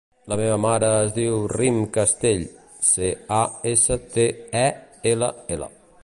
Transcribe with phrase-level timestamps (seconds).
[0.31, 2.41] La meva mare es diu Rym Castell:
[2.87, 3.09] ce,
[3.39, 3.41] a,
[3.73, 4.25] essa, te,
[4.63, 4.67] e,
[5.13, 5.69] ela, ela.